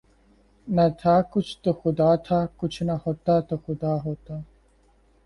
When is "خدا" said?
1.81-2.09, 3.65-3.93